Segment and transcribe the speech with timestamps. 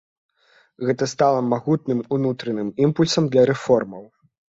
[0.87, 4.03] Гэта стала магутным унутраным імпульсам для рэформаў.